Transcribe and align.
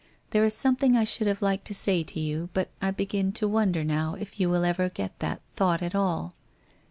There 0.31 0.43
is 0.43 0.55
something 0.55 0.97
I 0.97 1.03
should 1.03 1.27
have 1.27 1.43
liked 1.43 1.65
to 1.67 1.75
say 1.75 2.01
to 2.01 2.19
you, 2.19 2.49
but 2.53 2.71
I 2.81 2.89
begin 2.89 3.31
to 3.33 3.47
wonder 3.47 3.83
now 3.83 4.15
if 4.15 4.39
you 4.39 4.49
will 4.49 4.65
ever 4.65 4.89
get 4.89 5.19
that 5.19 5.41
thought 5.53 5.83
at 5.83 5.93
all 5.93 6.33